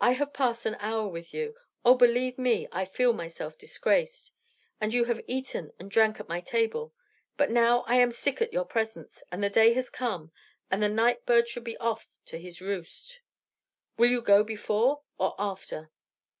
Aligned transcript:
I 0.00 0.14
have 0.14 0.32
passed 0.32 0.66
an 0.66 0.74
hour 0.80 1.06
with 1.06 1.32
you. 1.32 1.54
Oh! 1.84 1.94
believe 1.94 2.38
me, 2.38 2.66
I 2.72 2.84
feel 2.84 3.12
myself 3.12 3.56
disgraced! 3.56 4.32
And 4.80 4.92
you 4.92 5.04
have 5.04 5.20
eaten 5.28 5.72
and 5.78 5.88
drank 5.88 6.18
at 6.18 6.28
my 6.28 6.40
table. 6.40 6.92
But 7.36 7.52
now 7.52 7.82
I 7.86 7.94
am 7.94 8.10
sick 8.10 8.42
at 8.42 8.52
your 8.52 8.64
presence; 8.64 9.22
the 9.30 9.48
day 9.48 9.72
has 9.74 9.88
come, 9.88 10.32
and 10.72 10.82
the 10.82 10.88
night 10.88 11.24
bird 11.24 11.46
should 11.48 11.62
be 11.62 11.76
off 11.76 12.08
to 12.24 12.36
his 12.40 12.60
roost. 12.60 13.20
Will 13.96 14.10
you 14.10 14.22
go 14.22 14.42
before, 14.42 15.02
or 15.18 15.36
after?" 15.38 15.92